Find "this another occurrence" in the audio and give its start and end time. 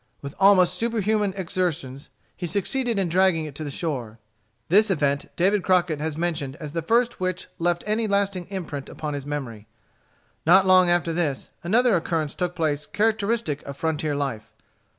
11.13-12.33